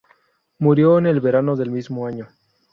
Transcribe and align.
Murió 0.57 0.97
en 0.97 1.05
el 1.05 1.21
verano 1.21 1.55
del 1.55 1.69
mismo 1.69 2.07
año. 2.07 2.27